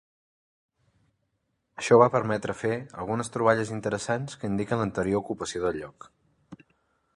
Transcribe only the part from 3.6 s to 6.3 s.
interessants que indiquen l'anterior ocupació del lloc.